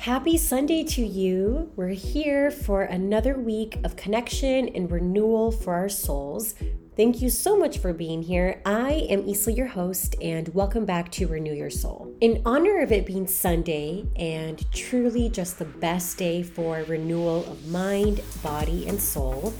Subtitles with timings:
[0.00, 1.70] Happy Sunday to you.
[1.76, 6.54] We're here for another week of connection and renewal for our souls.
[6.96, 8.62] Thank you so much for being here.
[8.64, 12.16] I am Isla, your host, and welcome back to Renew Your Soul.
[12.22, 17.66] In honor of it being Sunday and truly just the best day for renewal of
[17.66, 19.52] mind, body, and soul,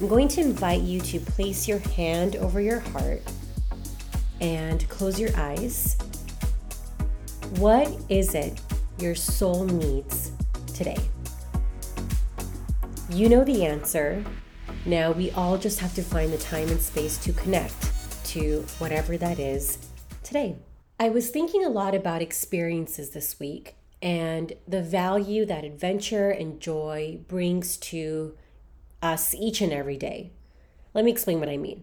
[0.00, 3.22] I'm going to invite you to place your hand over your heart
[4.40, 5.96] and close your eyes.
[7.56, 8.60] What is it
[9.02, 10.30] your soul needs
[10.74, 10.96] today?
[13.10, 14.24] You know the answer.
[14.86, 17.74] Now we all just have to find the time and space to connect
[18.26, 19.78] to whatever that is
[20.22, 20.56] today.
[21.00, 26.60] I was thinking a lot about experiences this week and the value that adventure and
[26.60, 28.36] joy brings to
[29.02, 30.30] us each and every day.
[30.94, 31.82] Let me explain what I mean.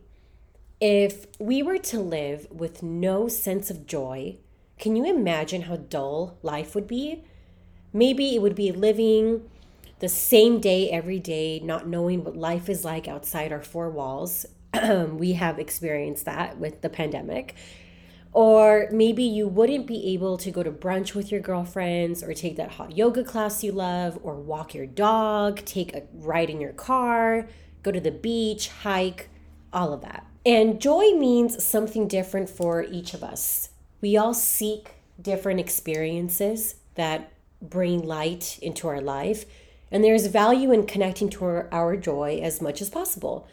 [0.80, 4.38] If we were to live with no sense of joy,
[4.80, 7.24] can you imagine how dull life would be?
[7.92, 9.50] Maybe it would be living
[10.00, 14.46] the same day every day, not knowing what life is like outside our four walls.
[15.12, 17.56] we have experienced that with the pandemic.
[18.32, 22.56] Or maybe you wouldn't be able to go to brunch with your girlfriends or take
[22.58, 26.74] that hot yoga class you love or walk your dog, take a ride in your
[26.74, 27.48] car,
[27.84, 29.30] go to the beach, hike,
[29.74, 30.26] all of that.
[30.46, 33.70] And joy means something different for each of us.
[34.02, 39.46] We all seek different experiences that bring light into our life,
[39.92, 43.48] and there's value in connecting to our, our joy as much as possible.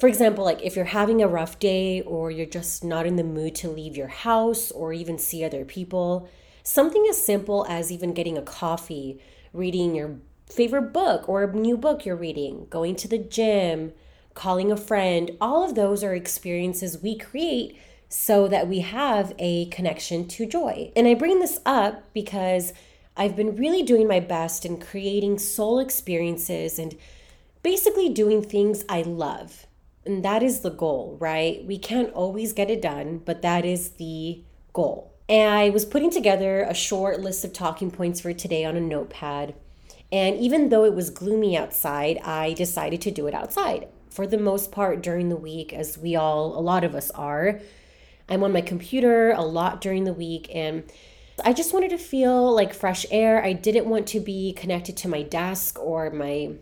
[0.00, 3.22] For example, like if you're having a rough day or you're just not in the
[3.22, 6.28] mood to leave your house or even see other people,
[6.64, 9.20] something as simple as even getting a coffee,
[9.52, 13.92] reading your favorite book or a new book you're reading, going to the gym,
[14.34, 17.78] calling a friend, all of those are experiences we create
[18.14, 20.92] so that we have a connection to joy.
[20.94, 22.72] And I bring this up because
[23.16, 26.96] I've been really doing my best in creating soul experiences and
[27.62, 29.66] basically doing things I love
[30.06, 31.64] and that is the goal, right?
[31.64, 34.42] We can't always get it done, but that is the
[34.72, 35.12] goal.
[35.28, 38.80] And I was putting together a short list of talking points for today on a
[38.80, 39.54] notepad.
[40.12, 43.88] And even though it was gloomy outside, I decided to do it outside.
[44.10, 47.60] For the most part during the week, as we all, a lot of us are,
[48.28, 50.84] I'm on my computer a lot during the week and
[51.44, 53.44] I just wanted to feel like fresh air.
[53.44, 56.52] I didn't want to be connected to my desk or my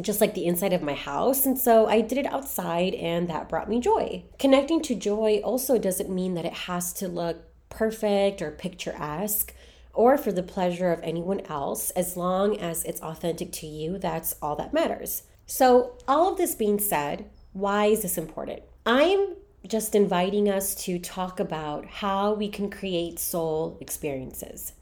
[0.00, 1.46] just like the inside of my house.
[1.46, 4.24] And so I did it outside, and that brought me joy.
[4.38, 7.38] Connecting to joy also doesn't mean that it has to look
[7.70, 9.54] perfect or picturesque
[9.94, 11.90] or for the pleasure of anyone else.
[11.90, 15.22] As long as it's authentic to you, that's all that matters.
[15.46, 18.62] So, all of this being said, why is this important?
[18.84, 19.36] I'm
[19.68, 24.72] just inviting us to talk about how we can create soul experiences.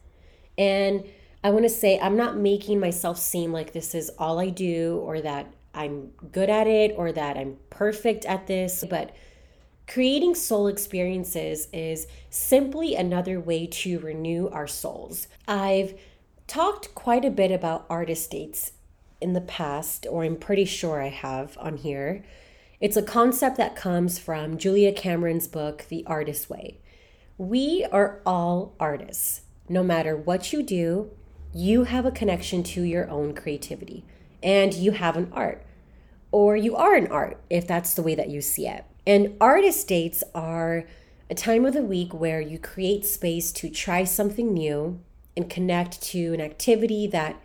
[0.56, 1.04] And
[1.42, 5.00] I want to say I'm not making myself seem like this is all I do
[5.04, 9.14] or that I'm good at it or that I'm perfect at this, but
[9.86, 15.28] creating soul experiences is simply another way to renew our souls.
[15.46, 15.98] I've
[16.46, 18.72] talked quite a bit about artist dates
[19.20, 22.24] in the past, or I'm pretty sure I have on here.
[22.84, 26.80] It's a concept that comes from Julia Cameron's book, The Artist Way.
[27.38, 29.40] We are all artists.
[29.70, 31.10] No matter what you do,
[31.54, 34.04] you have a connection to your own creativity
[34.42, 35.64] and you have an art,
[36.30, 38.84] or you are an art if that's the way that you see it.
[39.06, 40.84] And artist dates are
[41.30, 45.00] a time of the week where you create space to try something new
[45.34, 47.40] and connect to an activity that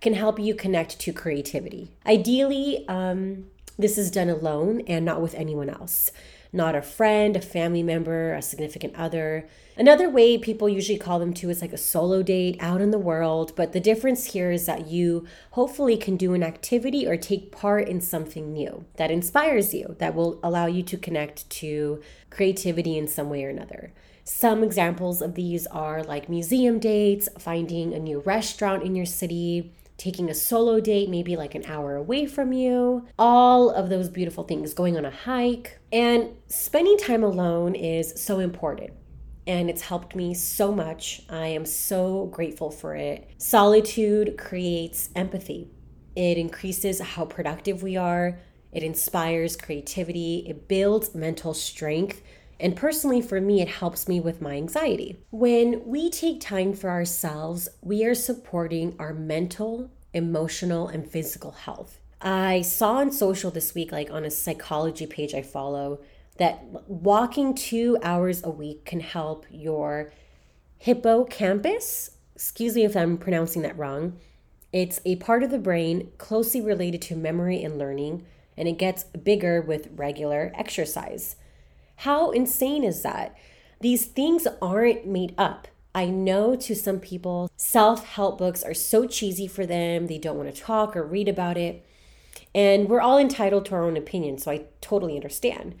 [0.00, 1.90] can help you connect to creativity.
[2.06, 6.10] Ideally, um, this is done alone and not with anyone else
[6.52, 9.46] not a friend, a family member, a significant other.
[9.76, 12.98] Another way people usually call them too is like a solo date out in the
[12.98, 13.52] world.
[13.54, 17.88] But the difference here is that you hopefully can do an activity or take part
[17.88, 23.08] in something new that inspires you, that will allow you to connect to creativity in
[23.08, 23.92] some way or another.
[24.24, 29.72] Some examples of these are like museum dates, finding a new restaurant in your city,
[29.98, 34.44] taking a solo date, maybe like an hour away from you, all of those beautiful
[34.44, 35.78] things, going on a hike.
[35.92, 38.92] And spending time alone is so important.
[39.46, 41.22] And it's helped me so much.
[41.28, 43.28] I am so grateful for it.
[43.38, 45.68] Solitude creates empathy,
[46.14, 48.38] it increases how productive we are,
[48.72, 52.22] it inspires creativity, it builds mental strength
[52.60, 55.18] and personally, for me, it helps me with my anxiety.
[55.30, 62.00] When we take time for ourselves, we are supporting our mental, emotional, and physical health.
[62.20, 66.00] I saw on social this week, like on a psychology page I follow,
[66.38, 70.12] that walking two hours a week can help your
[70.78, 74.16] hippocampus excuse me if I'm pronouncing that wrong.
[74.72, 78.24] It's a part of the brain closely related to memory and learning,
[78.56, 81.34] and it gets bigger with regular exercise.
[81.98, 83.36] How insane is that?
[83.80, 85.66] These things aren't made up.
[85.94, 90.36] I know to some people, self help books are so cheesy for them, they don't
[90.36, 91.84] want to talk or read about it.
[92.54, 95.74] And we're all entitled to our own opinion, so I totally understand.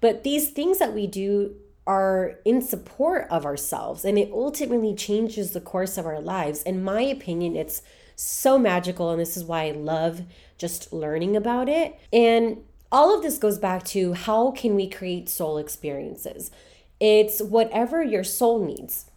[0.00, 1.56] But these things that we do
[1.88, 6.62] are in support of ourselves and it ultimately changes the course of our lives.
[6.62, 7.82] In my opinion, it's
[8.14, 10.22] so magical, and this is why I love
[10.56, 11.98] just learning about it.
[12.12, 12.62] And
[12.94, 16.52] all of this goes back to how can we create soul experiences?
[17.00, 19.10] It's whatever your soul needs.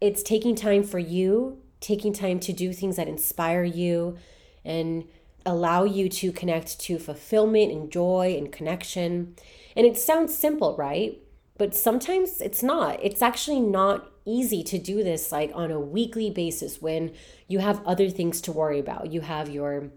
[0.00, 4.16] It's taking time for you, taking time to do things that inspire you
[4.64, 5.08] and
[5.44, 9.34] allow you to connect to fulfillment and joy and connection.
[9.74, 11.20] And it sounds simple, right?
[11.58, 13.02] But sometimes it's not.
[13.02, 17.12] It's actually not easy to do this like on a weekly basis when
[17.48, 19.10] you have other things to worry about.
[19.12, 19.90] You have your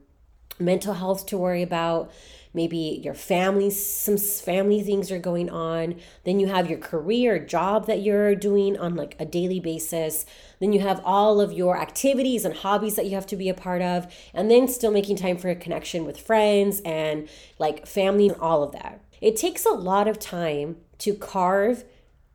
[0.59, 2.11] mental health to worry about,
[2.53, 5.95] maybe your family some family things are going on.
[6.23, 10.25] Then you have your career job that you're doing on like a daily basis.
[10.59, 13.53] Then you have all of your activities and hobbies that you have to be a
[13.53, 14.13] part of.
[14.33, 17.29] And then still making time for a connection with friends and
[17.59, 19.01] like family and all of that.
[19.21, 21.83] It takes a lot of time to carve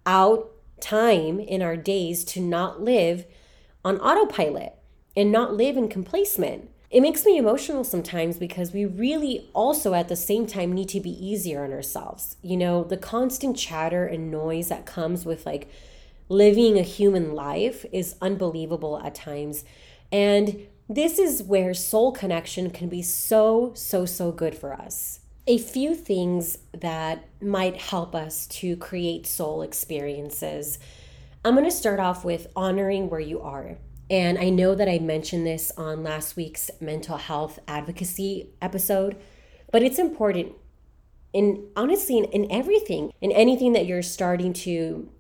[0.06, 0.50] out
[0.81, 3.25] time in our days to not live
[3.85, 4.75] on autopilot
[5.17, 6.70] and not live in complacement.
[6.94, 11.00] It makes me emotional sometimes because we really also at the same time need to
[11.00, 12.37] be easier on ourselves.
[12.41, 15.69] You know, the constant chatter and noise that comes with like
[16.29, 19.64] living a human life is unbelievable at times.
[20.12, 25.19] And this is where soul connection can be so, so, so good for us
[25.49, 30.79] a few things that might help us to create soul experiences.
[31.44, 33.76] I'm going to start off with honoring where you are.
[34.11, 39.17] And I know that I mentioned this on last week's mental health advocacy episode,
[39.73, 40.53] but it's important
[41.33, 45.11] in honestly in, in everything, in anything that you're starting to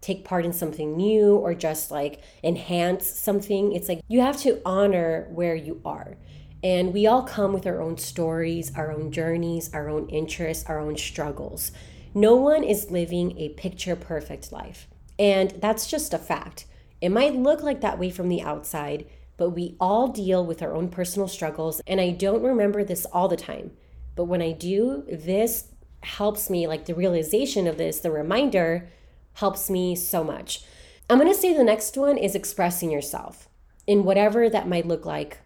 [0.00, 3.72] take part in something new or just like enhance something.
[3.72, 6.16] It's like you have to honor where you are.
[6.62, 10.78] And we all come with our own stories, our own journeys, our own interests, our
[10.78, 11.72] own struggles.
[12.14, 14.88] No one is living a picture perfect life.
[15.18, 16.66] And that's just a fact.
[17.00, 19.06] It might look like that way from the outside,
[19.36, 21.80] but we all deal with our own personal struggles.
[21.86, 23.72] And I don't remember this all the time.
[24.14, 25.68] But when I do, this
[26.02, 28.88] helps me, like the realization of this, the reminder
[29.34, 30.64] helps me so much.
[31.08, 33.48] I'm gonna say the next one is expressing yourself
[33.86, 35.38] in whatever that might look like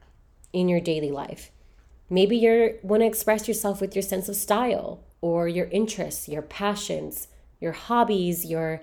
[0.53, 1.51] in your daily life.
[2.11, 6.43] Maybe you want to express yourself with your sense of style or your interests, your
[6.43, 7.29] passions,
[7.61, 8.83] your hobbies, your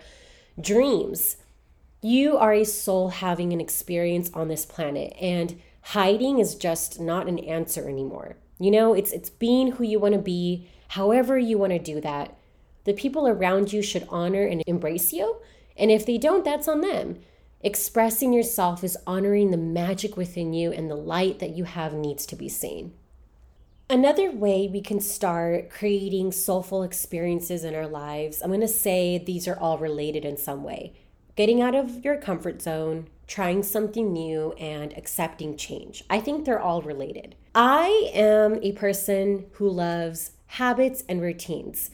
[0.60, 1.38] dreams.
[2.02, 7.28] You are a soul having an experience on this planet and hiding is just not
[7.28, 8.38] an answer anymore.
[8.60, 12.02] You know, it's it's being who you want to be, however you want to do
[12.02, 12.38] that.
[12.86, 15.38] The people around you should honor and embrace you,
[15.78, 17.20] and if they don't, that's on them.
[17.62, 22.26] Expressing yourself is honoring the magic within you, and the light that you have needs
[22.28, 22.94] to be seen.
[23.90, 29.20] Another way we can start creating soulful experiences in our lives, I'm going to say
[29.20, 30.94] these are all related in some way.
[31.36, 36.04] Getting out of your comfort zone, trying something new, and accepting change.
[36.10, 37.36] I think they're all related.
[37.56, 41.90] I am a person who loves habits and routines.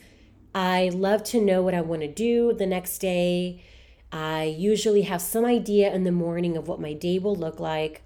[0.54, 3.64] I love to know what I want to do the next day
[4.12, 8.04] I usually have some idea in the morning of what my day will look like.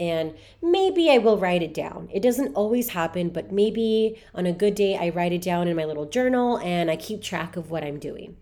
[0.00, 2.08] And maybe I will write it down.
[2.12, 5.76] It doesn't always happen, but maybe on a good day, I write it down in
[5.76, 8.36] my little journal and I keep track of what I'm doing.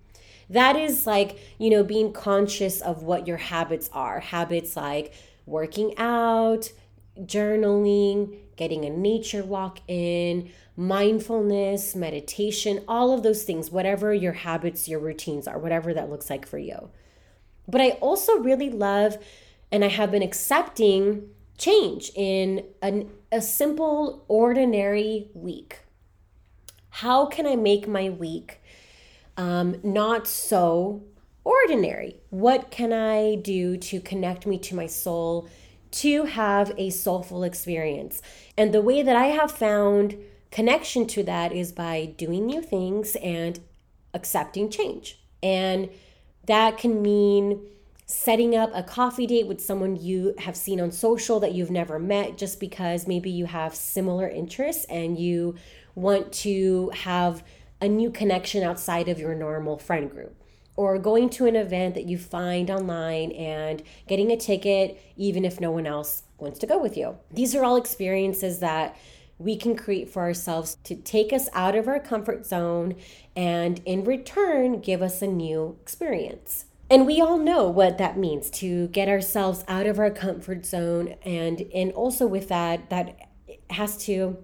[0.53, 4.21] That is like, you know, being conscious of what your habits are.
[4.21, 5.15] Habits like
[5.47, 6.71] working out,
[7.19, 14.89] journaling, getting a nature walk in, mindfulness, meditation, all of those things, whatever your habits,
[14.89, 16.91] your routines are, whatever that looks like for you.
[17.67, 19.17] But I also really love
[19.71, 25.81] and I have been accepting change in an, a simple, ordinary week.
[26.91, 28.61] How can I make my week
[29.37, 31.03] um, not so
[31.45, 32.17] ordinary?
[32.31, 35.49] What can I do to connect me to my soul
[35.93, 38.23] to have a soulful experience?
[38.57, 40.17] And the way that I have found
[40.51, 43.59] connection to that is by doing new things and
[44.15, 45.19] accepting change.
[45.43, 45.89] And
[46.47, 47.67] that can mean
[48.07, 51.99] setting up a coffee date with someone you have seen on social that you've never
[51.99, 55.55] met just because maybe you have similar interests and you
[55.95, 57.43] want to have
[57.83, 60.35] a new connection outside of your normal friend group.
[60.75, 65.61] or going to an event that you find online and getting a ticket, even if
[65.61, 67.15] no one else wants to go with you.
[67.31, 68.97] These are all experiences that
[69.39, 72.95] we can create for ourselves to take us out of our comfort zone
[73.37, 76.65] and in return give us a new experience.
[76.89, 81.17] And we all know what that means to get ourselves out of our comfort zone
[81.23, 83.29] and and also with that that
[83.69, 84.39] has to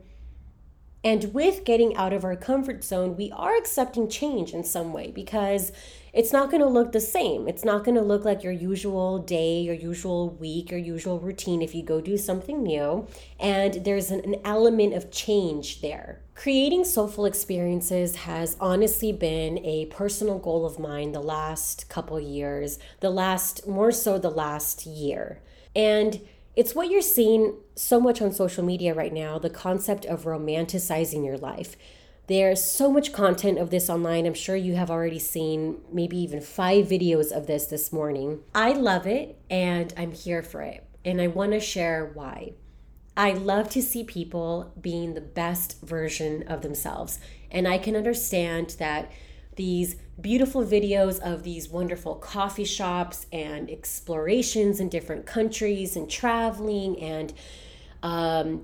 [1.09, 5.11] and with getting out of our comfort zone, we are accepting change in some way
[5.11, 5.73] because
[6.12, 7.49] it's not going to look the same.
[7.49, 11.62] It's not going to look like your usual day, your usual week, your usual routine
[11.62, 13.07] if you go do something new.
[13.41, 16.21] And there's an, an element of change there.
[16.35, 22.79] Creating soulful experiences has honestly been a personal goal of mine the last couple years,
[23.00, 25.41] the last, more so the last year.
[25.75, 26.21] And
[26.59, 31.25] it's what you're seeing so much on social media right now the concept of romanticizing
[31.25, 31.77] your life.
[32.27, 34.27] There's so much content of this online.
[34.27, 38.41] I'm sure you have already seen maybe even five videos of this this morning.
[38.57, 40.85] I love it and I'm here for it.
[41.05, 42.55] And I want to share why.
[43.17, 47.21] I love to see people being the best version of themselves.
[47.53, 49.12] And I can understand that
[49.59, 56.99] these beautiful videos of these wonderful coffee shops and explorations in different countries and traveling
[57.03, 57.35] and
[58.03, 58.62] um,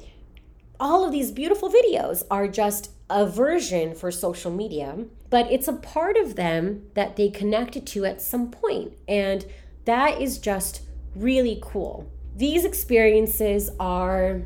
[0.81, 5.73] all of these beautiful videos are just a version for social media, but it's a
[5.73, 9.47] part of them that they connected to at some point, and
[9.85, 10.83] that is just
[11.15, 12.11] really cool.
[12.37, 14.43] These experiences are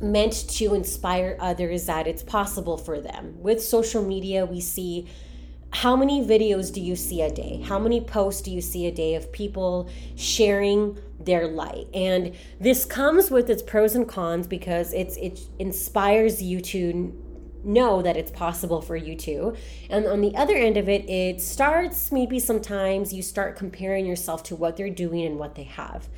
[0.00, 3.34] meant to inspire others that it's possible for them.
[3.40, 5.08] With social media, we see
[5.70, 7.62] how many videos do you see a day?
[7.64, 11.86] How many posts do you see a day of people sharing their light?
[11.92, 17.14] And this comes with its pros and cons because it's it inspires you to
[17.64, 19.54] know that it's possible for you too.
[19.90, 24.42] And on the other end of it, it starts maybe sometimes you start comparing yourself
[24.44, 26.08] to what they're doing and what they have.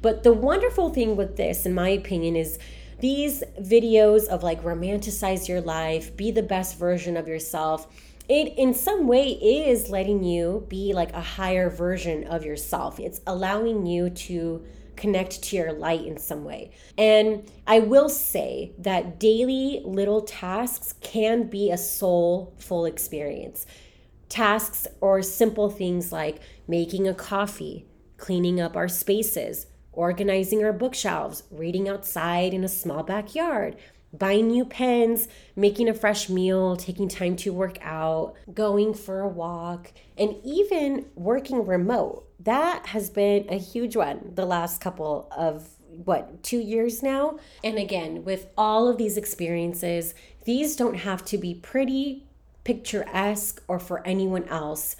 [0.00, 2.58] But the wonderful thing with this, in my opinion, is
[3.00, 7.86] these videos of like romanticize your life, be the best version of yourself
[8.28, 12.98] it in some way is letting you be like a higher version of yourself.
[12.98, 14.64] It's allowing you to
[14.96, 16.70] connect to your light in some way.
[16.96, 23.66] And I will say that daily little tasks can be a soulful experience.
[24.28, 31.42] Tasks or simple things like making a coffee, cleaning up our spaces, organizing our bookshelves,
[31.50, 33.76] reading outside in a small backyard,
[34.12, 39.28] buying new pens, making a fresh meal, taking time to work out, going for a
[39.28, 42.28] walk, and even working remote.
[42.40, 45.68] That has been a huge one the last couple of
[46.04, 47.38] what, two years now?
[47.62, 52.26] And again, with all of these experiences, these don't have to be pretty,
[52.64, 54.96] picturesque, or for anyone else.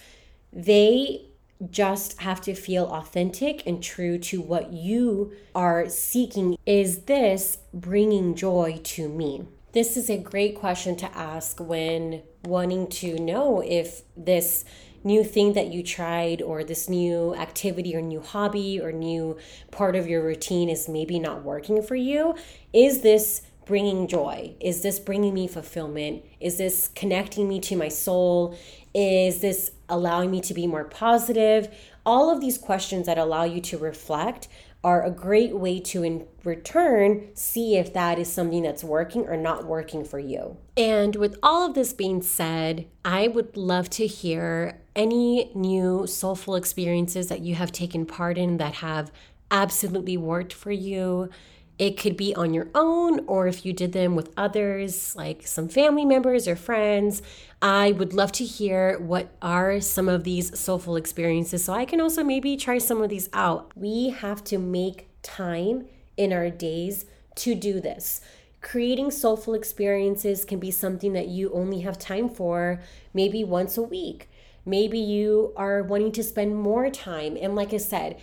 [0.53, 1.27] They
[1.71, 6.57] just have to feel authentic and true to what you are seeking.
[6.67, 9.47] Is this bringing joy to me?
[9.73, 14.65] This is a great question to ask when wanting to know if this
[15.03, 19.37] new thing that you tried or this new activity or new hobby or new
[19.71, 22.35] part of your routine is maybe not working for you.
[22.73, 24.55] Is this bringing joy?
[24.61, 26.25] Is this bringing me fulfillment?
[26.41, 28.57] Is this connecting me to my soul?
[28.95, 31.69] Is this allowing me to be more positive?
[32.07, 34.49] All of these questions that allow you to reflect
[34.85, 39.37] are a great way to, in return, see if that is something that's working or
[39.37, 40.59] not working for you.
[40.77, 46.55] And with all of this being said, I would love to hear any new soulful
[46.55, 49.11] experiences that you have taken part in that have
[49.51, 51.31] absolutely worked for you
[51.79, 55.69] it could be on your own, or if you did them with others, like some
[55.69, 57.21] family members or friends.
[57.61, 62.01] I would love to hear what are some of these soulful experiences so I can
[62.01, 63.73] also maybe try some of these out.
[63.75, 68.21] We have to make time in our days to do this.
[68.61, 72.81] Creating soulful experiences can be something that you only have time for
[73.13, 74.29] maybe once a week.
[74.65, 77.37] Maybe you are wanting to spend more time.
[77.39, 78.19] And like I said,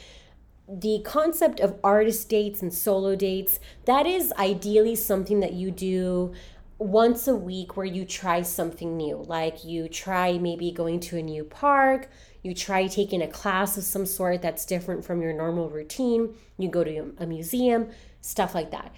[0.71, 6.33] the concept of artist dates and solo dates, that is ideally something that you do
[6.77, 9.17] once a week where you try something new.
[9.27, 12.09] Like you try maybe going to a new park,
[12.41, 16.69] you try taking a class of some sort that's different from your normal routine, you
[16.69, 17.89] go to a museum,
[18.21, 18.95] stuff like that.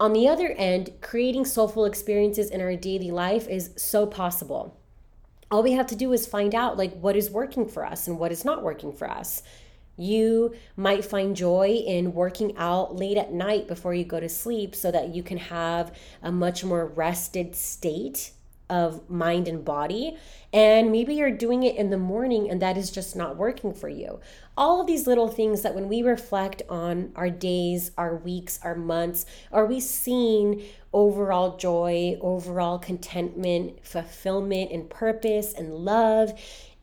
[0.00, 4.80] On the other end, creating soulful experiences in our daily life is so possible.
[5.50, 8.18] All we have to do is find out like what is working for us and
[8.18, 9.42] what is not working for us.
[10.00, 14.74] You might find joy in working out late at night before you go to sleep
[14.74, 18.32] so that you can have a much more rested state
[18.70, 20.16] of mind and body.
[20.52, 23.88] And maybe you're doing it in the morning and that is just not working for
[23.88, 24.20] you.
[24.56, 28.76] All of these little things that when we reflect on our days, our weeks, our
[28.76, 36.32] months, are we seeing overall joy, overall contentment, fulfillment, and purpose and love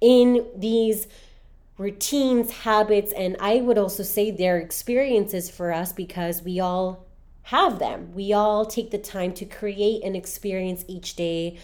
[0.02, 1.08] in these
[1.78, 7.06] routines, habits, and I would also say their experiences for us because we all
[7.44, 8.14] have them.
[8.14, 11.58] We all take the time to create an experience each day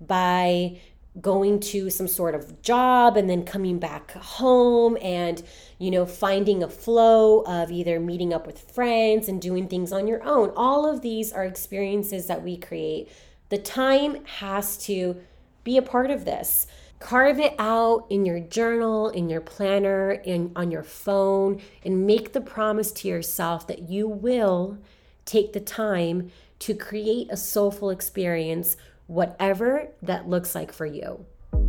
[0.00, 0.80] by
[1.20, 5.42] going to some sort of job and then coming back home and
[5.78, 10.06] you know finding a flow of either meeting up with friends and doing things on
[10.06, 10.50] your own.
[10.56, 13.10] All of these are experiences that we create.
[13.50, 15.16] The time has to
[15.64, 16.66] be a part of this
[17.02, 22.32] carve it out in your journal in your planner in on your phone and make
[22.32, 24.78] the promise to yourself that you will
[25.24, 26.30] take the time
[26.60, 28.76] to create a soulful experience
[29.08, 31.24] whatever that looks like for you.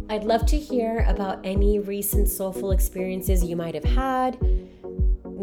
[0.09, 4.37] I'd love to hear about any recent soulful experiences you might have had,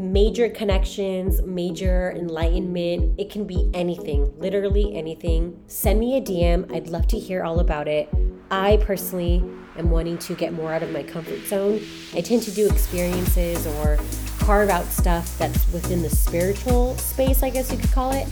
[0.01, 3.21] major connections, major enlightenment.
[3.21, 5.63] It can be anything, literally anything.
[5.67, 6.73] Send me a DM.
[6.75, 8.09] I'd love to hear all about it.
[8.51, 9.45] I personally
[9.77, 11.81] am wanting to get more out of my comfort zone.
[12.15, 13.99] I tend to do experiences or
[14.39, 18.27] carve out stuff that's within the spiritual space, I guess you could call it.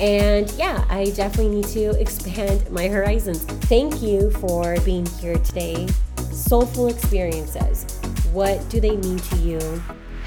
[0.00, 3.44] And yeah, I definitely need to expand my horizons.
[3.44, 5.88] Thank you for being here today.
[6.30, 7.84] Soulful experiences.
[8.32, 9.82] What do they mean to you?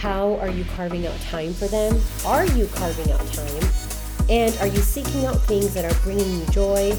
[0.06, 2.00] How are you carving out time for them?
[2.28, 3.64] Are you carving out time?
[4.30, 6.96] And are you seeking out things that are bringing you joy?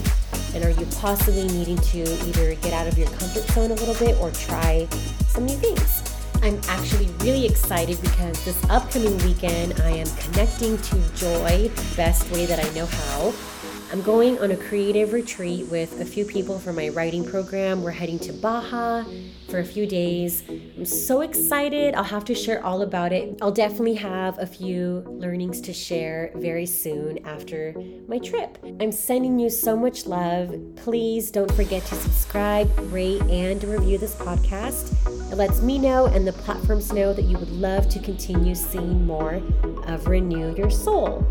[0.52, 3.94] And are you possibly needing to either get out of your comfort zone a little
[3.94, 4.88] bit or try
[5.28, 6.02] some new things?
[6.42, 12.28] I'm actually really excited because this upcoming weekend I am connecting to joy the best
[12.32, 13.32] way that I know how.
[13.93, 17.85] I'm going on a creative retreat with a few people from my writing program.
[17.85, 19.05] We're heading to Baja
[19.49, 20.43] for a few days.
[20.76, 21.95] I'm so excited.
[21.95, 23.38] I'll have to share all about it.
[23.40, 27.75] I'll definitely have a few learnings to share very soon after
[28.09, 28.59] my trip.
[28.81, 30.53] I'm sending you so much love.
[30.75, 34.92] Please don't forget to subscribe, rate, and review this podcast.
[35.31, 39.07] It lets me know and the platforms know that you would love to continue seeing
[39.07, 39.40] more
[39.87, 41.25] of Renew Your Soul.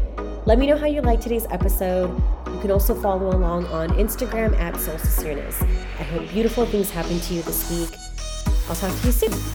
[0.45, 2.21] Let me know how you like today's episode.
[2.53, 5.23] You can also follow along on Instagram at Solstice
[5.63, 7.99] I hope beautiful things happen to you this week.
[8.69, 9.41] I'll talk to you soon.